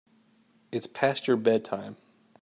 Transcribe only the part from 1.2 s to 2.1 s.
your bedtime.